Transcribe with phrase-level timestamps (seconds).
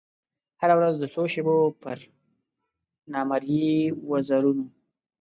[0.59, 1.97] هره ورځ د څو شېبو پر
[3.11, 3.75] نامریي
[4.09, 4.65] وزرونو